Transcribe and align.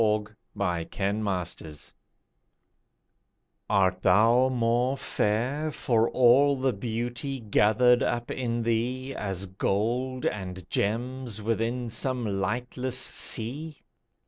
SONG 0.01 0.29
TO 0.57 0.63
OBLIVION 1.27 1.75
Art 3.69 4.01
thou 4.01 4.49
more 4.49 4.97
fair 4.97 5.69
For 5.69 6.09
all 6.09 6.55
the 6.55 6.73
beauty 6.73 7.39
gathered 7.39 8.01
up 8.01 8.31
in 8.31 8.63
thee, 8.63 9.13
As 9.13 9.45
gold 9.45 10.25
and 10.25 10.67
gems 10.71 11.39
within 11.43 11.91
some 11.91 12.39
lightless 12.41 12.97
sea? 12.97 13.83